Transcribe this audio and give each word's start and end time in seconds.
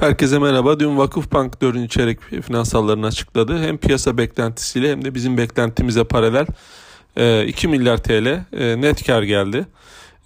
Herkese 0.00 0.38
merhaba. 0.38 0.80
Dün 0.80 0.98
Vakıfbank 0.98 1.62
4. 1.62 1.90
çeyrek 1.90 2.20
finansallarını 2.20 3.06
açıkladı. 3.06 3.62
Hem 3.62 3.78
piyasa 3.78 4.18
beklentisiyle 4.18 4.90
hem 4.90 5.04
de 5.04 5.14
bizim 5.14 5.36
beklentimize 5.36 6.04
paralel 6.04 6.46
2 7.48 7.66
e, 7.66 7.70
milyar 7.70 7.96
TL 7.96 8.26
e, 8.26 8.80
net 8.80 9.06
kar 9.06 9.22
geldi. 9.22 9.66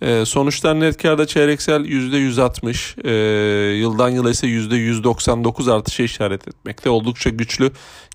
E, 0.03 0.25
sonuçlar 0.25 0.81
net 0.81 1.03
karda 1.03 1.27
çeyreksel 1.27 1.81
%160, 1.81 3.77
yıldan 3.77 4.09
yıla 4.09 4.31
ise 4.31 4.47
%199 4.47 5.73
artışa 5.73 6.03
işaret 6.03 6.49
etmekte. 6.49 6.91
Oldukça 6.91 7.31
güçlü 7.31 7.71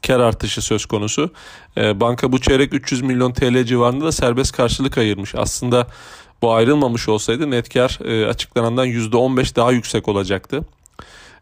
kar 0.08 0.20
artışı 0.20 0.62
söz 0.62 0.86
konusu. 0.86 1.32
Banka 1.78 2.32
bu 2.32 2.42
çeyrek 2.42 2.74
300 2.74 3.02
milyon 3.02 3.34
TL 3.34 3.64
civarında 3.64 4.06
da 4.06 4.12
serbest 4.12 4.52
karşılık 4.52 4.98
ayırmış. 4.98 5.36
Aslında 5.36 5.88
bu 6.42 6.54
ayrılmamış 6.54 7.10
olsaydı 7.10 7.52
net 7.52 7.74
kar 7.74 8.00
açıklanandan 8.28 8.88
%15 8.88 9.56
daha 9.56 9.72
yüksek 9.72 10.08
olacaktı. 10.08 10.66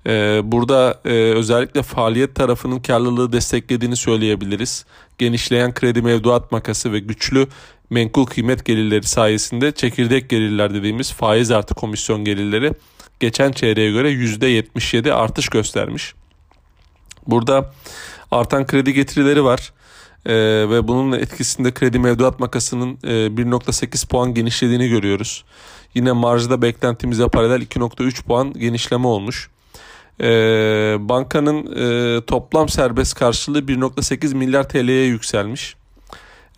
Ee, 0.07 0.41
burada 0.43 1.01
e, 1.05 1.09
özellikle 1.11 1.83
faaliyet 1.83 2.35
tarafının 2.35 2.79
karlılığı 2.79 3.31
desteklediğini 3.31 3.95
söyleyebiliriz. 3.95 4.85
Genişleyen 5.17 5.73
kredi 5.73 6.01
mevduat 6.01 6.51
makası 6.51 6.91
ve 6.91 6.99
güçlü 6.99 7.47
menkul 7.89 8.25
kıymet 8.25 8.65
gelirleri 8.65 9.03
sayesinde 9.03 9.71
çekirdek 9.71 10.29
gelirler 10.29 10.73
dediğimiz 10.73 11.13
faiz 11.13 11.51
artı 11.51 11.75
komisyon 11.75 12.25
gelirleri 12.25 12.73
geçen 13.19 13.51
çeyreğe 13.51 13.91
göre 13.91 14.11
%77 14.11 15.13
artış 15.13 15.49
göstermiş. 15.49 16.13
Burada 17.27 17.73
artan 18.31 18.67
kredi 18.67 18.93
getirileri 18.93 19.43
var. 19.43 19.73
Ee, 20.25 20.33
ve 20.69 20.87
bunun 20.87 21.11
etkisinde 21.11 21.73
kredi 21.73 21.99
mevduat 21.99 22.39
makasının 22.39 22.97
e, 23.03 23.07
1.8 23.07 24.07
puan 24.07 24.33
genişlediğini 24.33 24.89
görüyoruz. 24.89 25.43
Yine 25.93 26.11
marjda 26.11 26.61
beklentimize 26.61 27.27
paralel 27.27 27.61
2.3 27.61 28.23
puan 28.23 28.53
genişleme 28.53 29.07
olmuş. 29.07 29.49
E, 30.21 30.27
bankanın 30.99 31.75
e, 31.75 32.21
toplam 32.25 32.69
serbest 32.69 33.13
karşılığı 33.13 33.59
1.8 33.59 34.35
milyar 34.35 34.69
TL'ye 34.69 35.05
yükselmiş. 35.05 35.75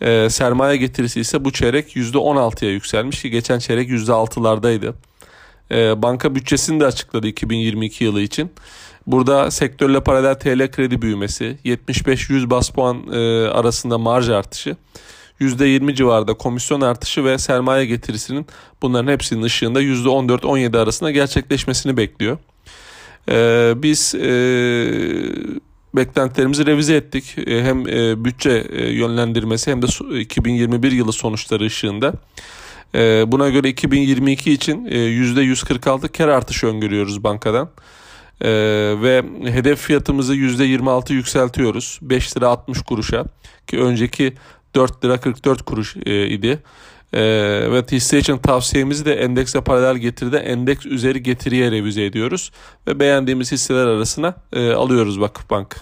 E, 0.02 0.30
sermaye 0.30 0.78
getirisi 0.78 1.20
ise 1.20 1.45
bu 1.45 1.52
çeyrek 1.52 1.95
%16'ya 1.95 2.72
yükselmiş 2.72 3.22
ki 3.22 3.30
geçen 3.30 3.59
çeyrek 3.59 3.89
%6'lardaydı. 3.89 4.94
E, 5.72 6.02
banka 6.02 6.36
bütçesini 6.36 6.80
de 6.80 6.86
açıkladı 6.86 7.28
2022 7.28 8.03
yılı 8.03 8.22
için. 8.22 8.52
Burada 9.08 9.52
sektörle 9.52 10.00
paralel 10.00 10.36
TL 10.36 10.72
kredi 10.72 11.02
büyümesi, 11.02 11.58
75-100 11.66 12.50
bas 12.50 12.69
puan 12.69 13.14
e, 13.14 13.47
arasında 13.47 13.97
marj 13.97 14.30
artışı, 14.30 14.75
%20 15.39 15.95
civarında 15.95 16.34
komisyon 16.34 16.81
artışı 16.81 17.25
ve 17.25 17.38
sermaye 17.38 17.86
getirisinin 17.86 18.47
bunların 18.81 19.12
hepsinin 19.12 19.41
ışığında 19.41 19.81
%14-17 19.81 20.78
arasında 20.78 21.12
gerçekleşmesini 21.12 21.97
bekliyor. 21.97 22.38
Ee, 23.30 23.73
biz 23.78 24.16
e, 24.16 24.30
beklentilerimizi 25.95 26.66
revize 26.66 26.95
ettik. 26.95 27.38
E, 27.38 27.64
hem 27.64 27.88
e, 27.88 28.25
bütçe 28.25 28.67
e, 28.70 28.94
yönlendirmesi 28.94 29.72
hem 29.72 29.81
de 29.81 30.20
2021 30.20 30.92
yılı 30.92 31.14
sonuçları 31.14 31.66
ışığında. 31.66 32.14
E, 32.95 33.31
buna 33.31 33.50
göre 33.50 33.70
2022 33.70 34.52
için 34.52 34.86
e, 34.86 34.97
%146 34.97 36.17
kar 36.17 36.28
artışı 36.28 36.67
öngörüyoruz 36.67 37.23
bankadan. 37.23 37.70
E, 38.42 38.50
ve 39.02 39.23
hedef 39.45 39.80
fiyatımızı 39.80 40.36
%26 40.36 41.14
yükseltiyoruz. 41.14 42.00
5 42.02 42.38
lira 42.38 42.47
60 42.47 42.81
kuruşa 42.81 43.25
ki 43.67 43.80
önceki 43.80 44.34
4 44.75 45.06
lira 45.06 45.20
44 45.20 45.62
kuruş 45.62 45.95
e, 46.06 46.28
idi. 46.28 46.59
E, 47.14 47.22
ve 47.72 47.84
hisse 47.92 48.20
için 48.20 48.38
tavsiyemizi 48.38 49.06
de 49.06 49.14
endekse 49.14 49.62
paralel 49.62 49.98
getiride 49.98 50.38
endeks 50.38 50.86
üzeri 50.86 51.23
getiriye 51.23 51.72
revize 51.72 52.06
ediyoruz. 52.06 52.52
Ve 52.88 53.00
beğendiğimiz 53.00 53.52
hisseler 53.52 53.88
arasına 53.88 54.36
e, 54.53 54.72
alıyoruz 54.72 55.20
Vakıfbank. 55.20 55.75